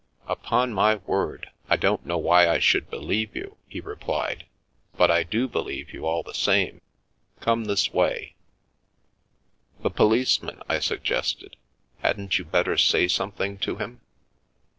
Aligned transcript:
"Upon 0.27 0.73
my 0.73 0.95
word, 0.95 1.51
I 1.69 1.77
don't 1.77 2.07
know 2.07 2.17
why 2.17 2.49
I 2.49 2.57
should 2.57 2.89
believe 2.89 3.35
you," 3.35 3.57
he 3.69 3.79
replied, 3.79 4.47
"but 4.97 5.11
I 5.11 5.21
do 5.21 5.47
believe 5.47 5.93
you, 5.93 6.07
all 6.07 6.23
the 6.23 6.33
same. 6.33 6.81
Come 7.39 7.65
this 7.65 7.93
way 7.93 8.33
""The 9.83 9.91
policeman?" 9.91 10.63
I 10.67 10.79
suggested." 10.79 11.55
Hadn't 12.01 12.39
you 12.39 12.45
better 12.45 12.79
say 12.79 13.07
something 13.07 13.59
to 13.59 13.75
him? 13.75 14.01